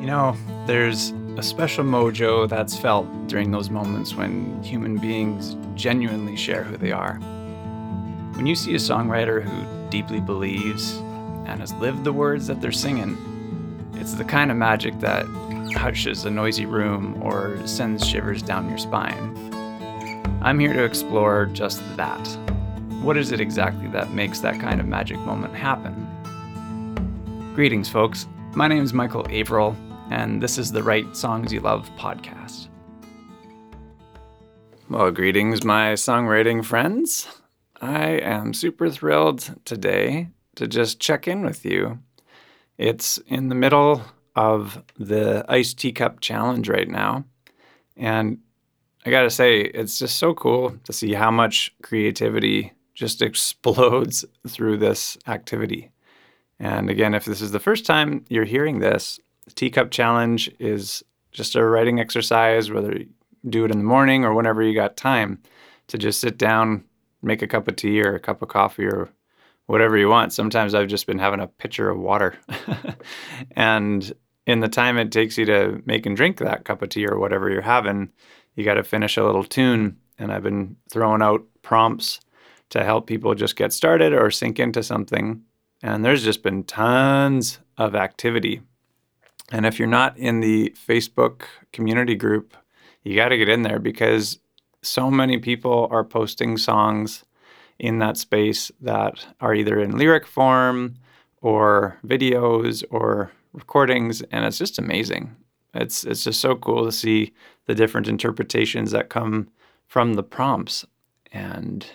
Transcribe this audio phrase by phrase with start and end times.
[0.00, 0.34] You know,
[0.66, 6.78] there's a special mojo that's felt during those moments when human beings genuinely share who
[6.78, 7.16] they are.
[8.34, 10.96] When you see a songwriter who deeply believes
[11.44, 13.14] and has lived the words that they're singing,
[13.92, 15.26] it's the kind of magic that
[15.74, 19.36] hushes a noisy room or sends shivers down your spine.
[20.40, 22.26] I'm here to explore just that.
[23.02, 26.06] What is it exactly that makes that kind of magic moment happen?
[27.54, 28.26] Greetings, folks.
[28.54, 29.76] My name is Michael Averill,
[30.10, 32.68] and this is the Write Songs You Love podcast.
[34.88, 37.28] Well, greetings, my songwriting friends.
[37.80, 42.00] I am super thrilled today to just check in with you.
[42.76, 44.02] It's in the middle
[44.34, 47.24] of the Iced Teacup Challenge right now,
[47.96, 48.38] and
[49.06, 54.78] I gotta say, it's just so cool to see how much creativity just explodes through
[54.78, 55.92] this activity.
[56.58, 59.18] And again, if this is the first time you're hearing this,
[59.54, 63.08] Teacup Challenge is just a writing exercise, whether you
[63.48, 65.40] do it in the morning or whenever you got time
[65.88, 66.84] to just sit down,
[67.22, 69.10] make a cup of tea or a cup of coffee or
[69.66, 70.32] whatever you want.
[70.32, 72.36] Sometimes I've just been having a pitcher of water.
[73.52, 74.12] and
[74.46, 77.18] in the time it takes you to make and drink that cup of tea or
[77.18, 78.10] whatever you're having,
[78.56, 79.96] you got to finish a little tune.
[80.18, 82.20] And I've been throwing out prompts
[82.70, 85.42] to help people just get started or sink into something.
[85.82, 88.62] And there's just been tons of activity.
[89.50, 92.56] And if you're not in the Facebook community group,
[93.02, 94.38] you got to get in there because
[94.82, 97.24] so many people are posting songs
[97.78, 100.94] in that space that are either in lyric form
[101.40, 105.34] or videos or recordings and it's just amazing.
[105.74, 107.32] It's it's just so cool to see
[107.66, 109.48] the different interpretations that come
[109.86, 110.84] from the prompts
[111.32, 111.86] and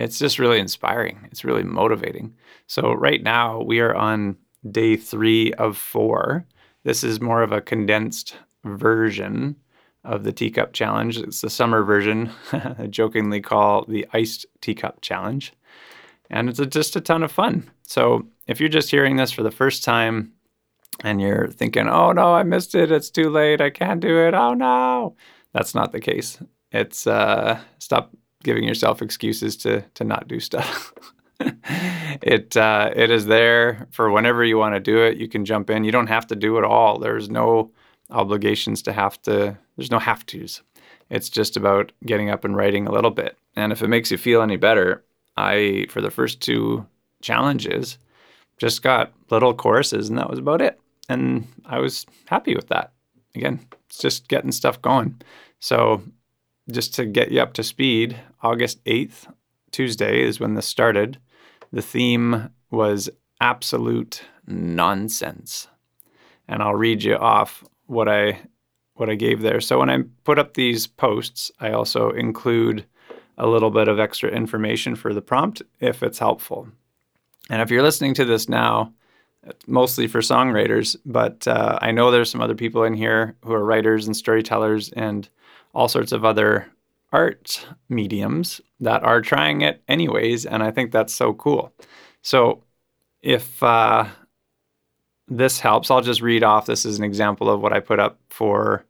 [0.00, 1.28] it's just really inspiring.
[1.30, 2.34] It's really motivating.
[2.66, 4.36] So, right now, we are on
[4.68, 6.46] day three of four.
[6.84, 9.56] This is more of a condensed version
[10.04, 11.18] of the teacup challenge.
[11.18, 15.52] It's the summer version, I jokingly call the iced teacup challenge.
[16.30, 17.70] And it's just a ton of fun.
[17.82, 20.32] So, if you're just hearing this for the first time
[21.02, 24.34] and you're thinking, oh no, I missed it, it's too late, I can't do it,
[24.34, 25.16] oh no,
[25.52, 26.38] that's not the case.
[26.72, 28.12] It's uh, stop
[28.42, 30.92] giving yourself excuses to to not do stuff.
[32.22, 35.16] it uh, it is there for whenever you want to do it.
[35.16, 35.84] You can jump in.
[35.84, 36.98] You don't have to do it all.
[36.98, 37.70] There's no
[38.10, 39.56] obligations to have to.
[39.76, 40.62] There's no have tos.
[41.08, 43.36] It's just about getting up and writing a little bit.
[43.56, 45.04] And if it makes you feel any better,
[45.36, 46.86] I for the first two
[47.22, 47.98] challenges
[48.58, 50.78] just got little choruses, and that was about it.
[51.08, 52.92] And I was happy with that.
[53.34, 55.20] Again, it's just getting stuff going.
[55.60, 56.02] So
[56.70, 59.32] just to get you up to speed, August 8th,
[59.72, 61.18] Tuesday, is when this started.
[61.72, 63.10] The theme was
[63.40, 65.68] absolute nonsense.
[66.48, 68.40] And I'll read you off what I
[68.94, 69.60] what I gave there.
[69.62, 72.84] So when I put up these posts, I also include
[73.38, 76.68] a little bit of extra information for the prompt if it's helpful.
[77.48, 78.92] And if you're listening to this now,
[79.66, 83.64] mostly for songwriters, but uh, I know there's some other people in here who are
[83.64, 85.26] writers and storytellers and
[85.72, 86.70] all sorts of other
[87.12, 91.72] art mediums that are trying it anyways, and I think that's so cool.
[92.22, 92.62] So
[93.22, 94.06] if uh,
[95.28, 96.66] this helps, I'll just read off.
[96.66, 98.84] This is an example of what I put up for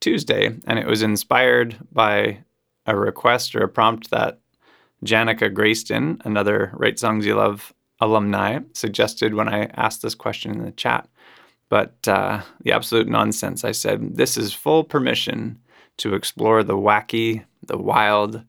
[0.00, 2.38] Tuesday, and it was inspired by
[2.86, 4.40] a request or a prompt that
[5.04, 10.64] Janica Grayston, another Write Songs You Love alumni, suggested when I asked this question in
[10.64, 11.08] the chat.
[11.68, 15.58] But uh, the absolute nonsense, I said, this is full permission
[15.98, 18.42] to explore the wacky, the wild,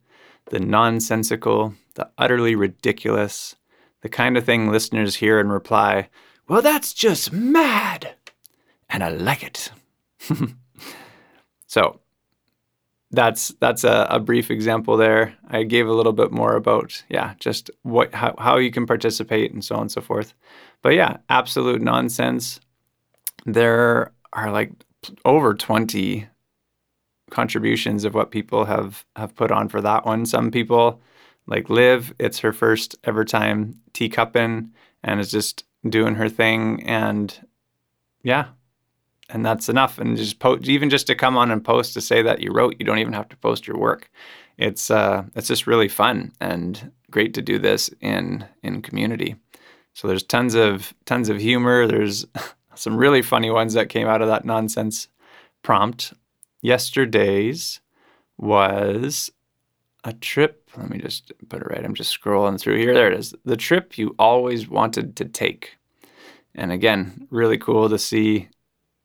[0.49, 3.55] the nonsensical, the utterly ridiculous,
[4.01, 6.09] the kind of thing listeners hear and reply,
[6.47, 8.15] Well, that's just mad!
[8.89, 9.71] And I like it.
[11.67, 11.99] so
[13.11, 15.35] that's that's a, a, brief example there.
[15.49, 19.53] I gave a little bit more about yeah, just what how, how you can participate
[19.53, 20.33] and so on and so forth.
[20.81, 22.59] But yeah, absolute nonsense.
[23.45, 24.71] There are like
[25.25, 26.27] over 20
[27.29, 30.25] contributions of what people have have put on for that one.
[30.25, 31.01] Some people
[31.45, 34.71] like Liv, it's her first ever time teacupping
[35.03, 37.47] and is just doing her thing and
[38.23, 38.47] yeah.
[39.29, 39.97] And that's enough.
[39.97, 42.75] And just po- even just to come on and post to say that you wrote,
[42.79, 44.09] you don't even have to post your work.
[44.57, 49.35] It's uh it's just really fun and great to do this in in community.
[49.93, 51.87] So there's tons of tons of humor.
[51.87, 52.25] There's
[52.75, 55.07] some really funny ones that came out of that nonsense
[55.63, 56.13] prompt
[56.61, 57.81] yesterday's
[58.37, 59.31] was
[60.03, 60.69] a trip.
[60.77, 61.83] Let me just put it right.
[61.83, 62.93] I'm just scrolling through here.
[62.93, 63.33] There it is.
[63.45, 65.77] The trip you always wanted to take.
[66.55, 68.49] And again, really cool to see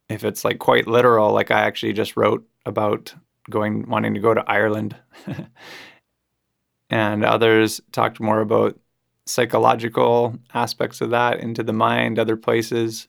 [0.09, 3.15] if it's like quite literal, like I actually just wrote about
[3.51, 4.97] going wanting to go to Ireland.
[6.91, 8.79] and others talked more about
[9.27, 13.09] psychological aspects of that into the mind, other places.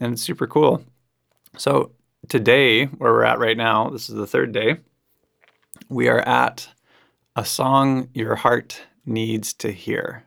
[0.00, 0.84] And it's super cool.
[1.56, 1.92] So
[2.28, 4.78] today, where we're at right now, this is the third day,
[5.88, 6.68] we are at
[7.36, 10.24] a song your heart needs to hear.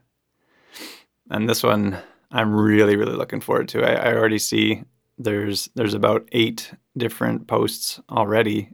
[1.30, 1.97] And this one
[2.31, 3.83] I'm really, really looking forward to.
[3.83, 4.83] I, I already see
[5.18, 8.69] there's there's about eight different posts already,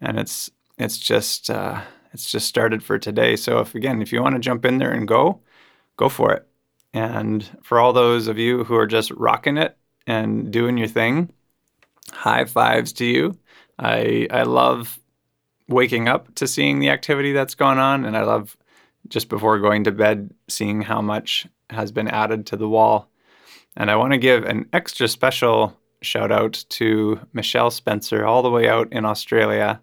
[0.00, 1.80] and it's it's just uh,
[2.12, 3.36] it's just started for today.
[3.36, 5.40] So if again, if you want to jump in there and go,
[5.96, 6.46] go for it.
[6.92, 11.32] And for all those of you who are just rocking it and doing your thing,
[12.10, 13.38] high fives to you.
[13.78, 14.98] I I love
[15.68, 18.56] waking up to seeing the activity that's going on, and I love
[19.08, 23.08] just before going to bed seeing how much has been added to the wall.
[23.76, 28.50] And I want to give an extra special shout out to Michelle Spencer, all the
[28.50, 29.80] way out in Australia,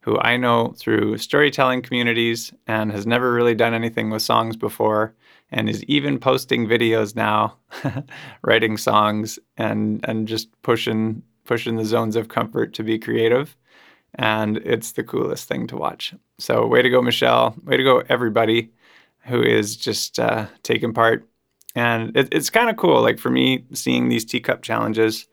[0.00, 5.14] who I know through storytelling communities and has never really done anything with songs before
[5.50, 7.56] and is even posting videos now,
[8.42, 13.56] writing songs and and just pushing pushing the zones of comfort to be creative.
[14.14, 16.14] And it's the coolest thing to watch.
[16.38, 17.54] So, way to go, Michelle.
[17.64, 18.70] Way to go, everybody
[19.26, 21.28] who is just uh, taking part
[21.74, 23.00] and it, it's kind of cool.
[23.00, 25.26] Like for me, seeing these teacup challenges,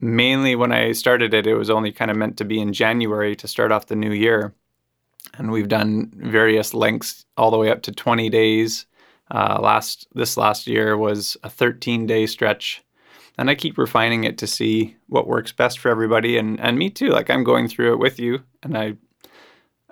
[0.00, 3.36] mainly when I started it, it was only kind of meant to be in January
[3.36, 4.54] to start off the new year.
[5.34, 8.86] And we've done various lengths all the way up to 20 days.
[9.30, 12.82] Uh, last this last year was a 13 day stretch,
[13.38, 16.90] and I keep refining it to see what works best for everybody and and me
[16.90, 17.08] too.
[17.08, 18.96] Like I'm going through it with you, and I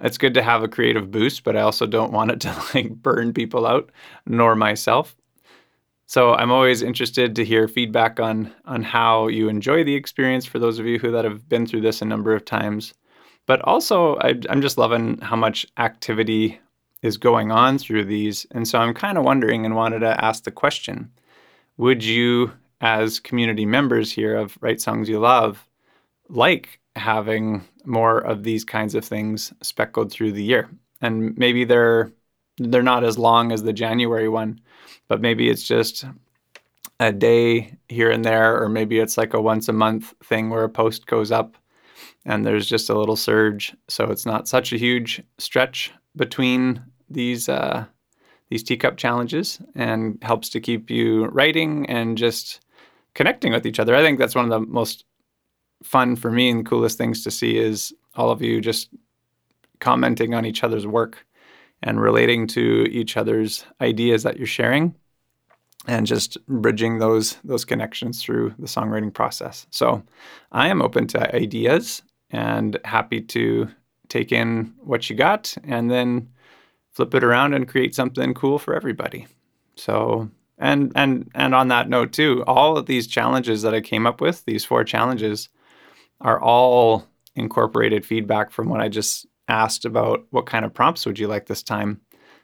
[0.01, 2.91] it's good to have a creative boost, but I also don't want it to like
[2.91, 3.91] burn people out,
[4.27, 5.17] nor myself.
[6.07, 10.59] So I'm always interested to hear feedback on on how you enjoy the experience for
[10.59, 12.95] those of you who that have been through this a number of times.
[13.47, 16.61] But also, I, I'm just loving how much activity
[17.03, 20.45] is going on through these, and so I'm kind of wondering and wanted to ask
[20.45, 21.11] the question:
[21.77, 25.67] Would you, as community members here of Write Songs You Love,
[26.29, 30.69] like having more of these kinds of things speckled through the year?
[31.01, 32.13] And maybe they're
[32.59, 34.61] they're not as long as the January one,
[35.09, 36.05] but maybe it's just
[36.99, 40.65] a day here and there, or maybe it's like a once a month thing where
[40.65, 41.57] a post goes up
[42.27, 43.75] and there's just a little surge.
[43.89, 47.87] So it's not such a huge stretch between these uh,
[48.51, 52.61] these teacup challenges and helps to keep you writing and just
[53.15, 53.95] connecting with each other.
[53.95, 55.05] I think that's one of the most
[55.83, 58.91] fun for me and coolest things to see is all of you just
[59.81, 61.27] commenting on each other's work
[61.83, 64.95] and relating to each other's ideas that you're sharing
[65.87, 69.67] and just bridging those those connections through the songwriting process.
[69.71, 70.03] So
[70.53, 73.69] I am open to ideas and happy to
[74.09, 76.29] take in what you got and then
[76.93, 79.27] flip it around and create something cool for everybody.
[79.77, 80.31] So
[80.61, 84.21] and and and on that note too, all of these challenges that I came up
[84.21, 85.49] with, these four challenges
[86.21, 91.19] are all incorporated feedback from what I just asked about what kind of prompts would
[91.19, 92.01] you like this time.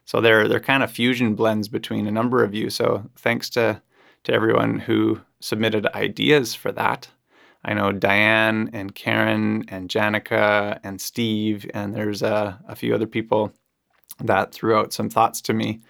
[0.07, 2.71] So they're they're kind of fusion blends between a number of you.
[2.71, 3.81] So thanks to
[4.25, 7.09] to everyone who submitted ideas for that.
[7.65, 13.07] I know Diane and Karen and Janica and Steve and there's a, a few other
[13.07, 13.53] people
[14.21, 15.81] that threw out some thoughts to me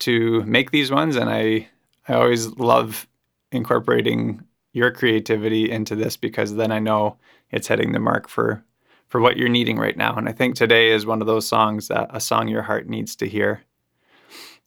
[0.00, 1.68] to make these ones and I
[2.08, 3.06] I always love
[3.52, 4.42] incorporating
[4.72, 7.16] your creativity into this because then I know
[7.50, 8.64] it's hitting the mark for
[9.08, 10.16] for what you're needing right now.
[10.16, 13.14] And I think today is one of those songs that a song your heart needs
[13.16, 13.62] to hear.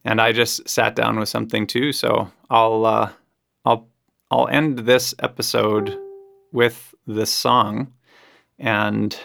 [0.05, 3.11] And I just sat down with something too, so I'll uh,
[3.65, 3.87] I'll
[4.31, 5.97] I'll end this episode
[6.53, 7.91] with this song,
[8.57, 9.17] and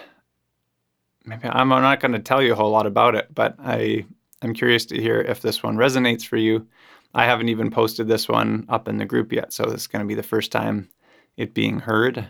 [1.24, 4.04] maybe I'm not going to tell you a whole lot about it, but I
[4.42, 6.66] I'm curious to hear if this one resonates for you.
[7.14, 10.00] I haven't even posted this one up in the group yet, so this is going
[10.00, 10.88] to be the first time
[11.36, 12.28] it being heard.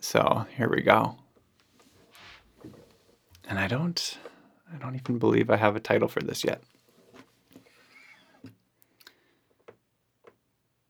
[0.00, 1.16] So here we go.
[3.48, 4.18] And I don't
[4.72, 6.62] I don't even believe I have a title for this yet.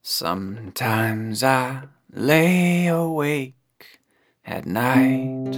[0.02, 1.82] Sometimes I
[2.12, 3.54] lay awake
[4.44, 5.56] at night.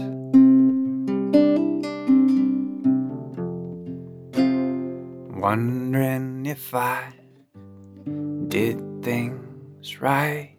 [5.38, 7.17] Wondering if I
[8.48, 10.56] did things right.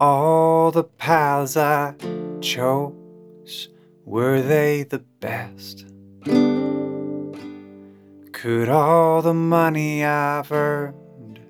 [0.00, 1.94] All the paths I
[2.40, 3.68] chose,
[4.04, 5.86] were they the best?
[8.32, 11.40] Could all the money I've earned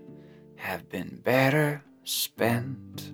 [0.57, 3.13] have been better spent.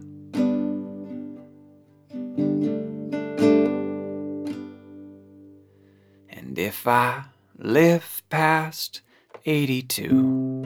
[6.29, 7.25] And if I
[7.57, 9.01] live past
[9.45, 10.63] 82,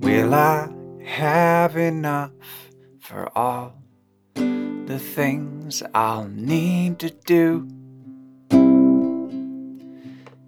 [0.00, 0.68] will I
[1.04, 2.32] have enough
[2.98, 3.74] for all
[4.34, 7.68] the things I'll need to do?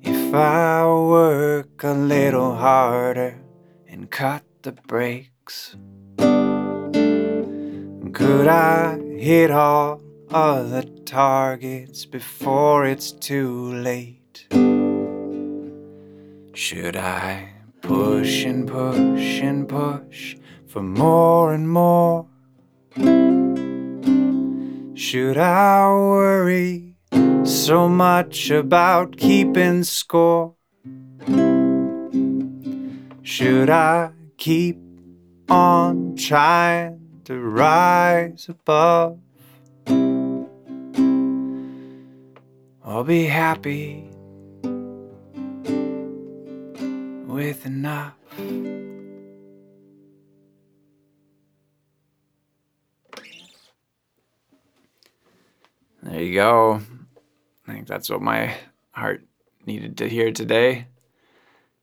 [0.03, 3.39] If I work a little harder
[3.87, 5.77] and cut the brakes,
[8.13, 14.47] could I hit all of the targets before it's too late?
[16.55, 22.27] Should I push and push and push for more and more?
[24.95, 26.89] Should I worry
[27.49, 30.55] so much about keeping score.
[33.23, 34.79] Should I keep
[35.49, 39.19] on trying to rise above?
[42.89, 44.09] Or be happy
[47.27, 48.15] with enough?
[56.03, 56.81] There you go.
[57.67, 58.55] I think that's what my
[58.93, 59.23] heart
[59.67, 60.87] needed to hear today.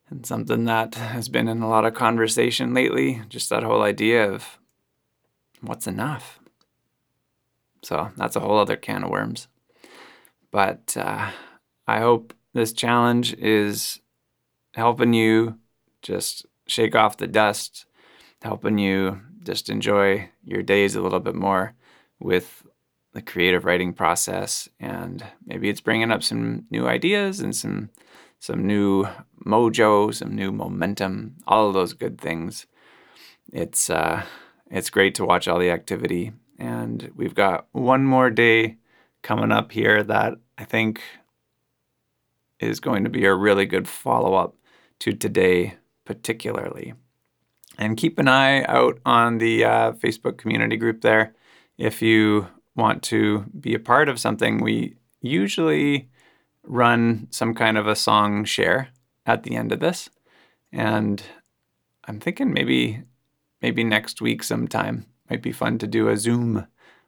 [0.09, 4.27] And something that has been in a lot of conversation lately, just that whole idea
[4.27, 4.57] of
[5.61, 6.39] what's enough.
[7.83, 9.47] So that's a whole other can of worms.
[10.55, 11.31] But uh,
[11.85, 13.99] I hope this challenge is
[14.73, 15.59] helping you
[16.01, 17.85] just shake off the dust,
[18.41, 21.73] helping you just enjoy your days a little bit more
[22.21, 22.65] with
[23.11, 24.69] the creative writing process.
[24.79, 27.89] And maybe it's bringing up some new ideas and some
[28.39, 29.09] some new
[29.45, 32.65] mojo some new momentum all of those good things.
[33.51, 34.23] It's uh,
[34.71, 36.31] it's great to watch all the activity.
[36.57, 38.77] And we've got one more day
[39.21, 41.01] coming up here that i think
[42.59, 44.55] is going to be a really good follow-up
[44.99, 46.93] to today particularly
[47.77, 51.33] and keep an eye out on the uh, facebook community group there
[51.77, 56.09] if you want to be a part of something, we usually
[56.63, 58.89] run some kind of a song share
[59.25, 60.09] at the end of this.
[60.71, 61.21] And
[62.05, 63.03] I'm thinking maybe
[63.61, 66.67] maybe next week sometime might be fun to do a Zoom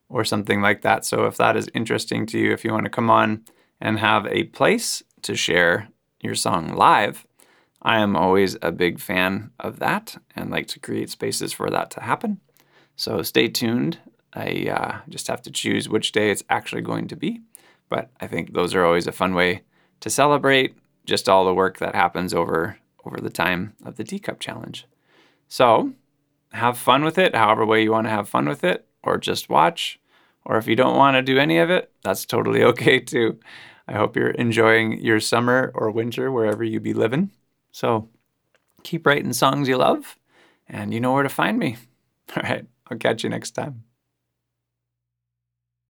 [0.09, 1.05] or something like that.
[1.05, 3.43] So if that is interesting to you, if you want to come on
[3.81, 5.89] and have a place to share
[6.21, 7.25] your song live,
[7.81, 11.91] I am always a big fan of that and like to create spaces for that
[11.91, 12.39] to happen.
[12.95, 13.99] So stay tuned
[14.37, 17.41] I uh, just have to choose which day it's actually going to be.
[17.89, 19.63] But I think those are always a fun way
[20.01, 24.39] to celebrate just all the work that happens over over the time of the teacup
[24.39, 24.85] challenge.
[25.47, 25.93] So
[26.51, 29.49] have fun with it, however way you want to have fun with it, or just
[29.49, 29.99] watch.
[30.45, 33.39] Or if you don't want to do any of it, that's totally okay too.
[33.87, 37.31] I hope you're enjoying your summer or winter wherever you be living.
[37.71, 38.09] So
[38.83, 40.17] keep writing songs you love,
[40.67, 41.77] and you know where to find me.
[42.35, 43.86] All right, I'll catch you next time.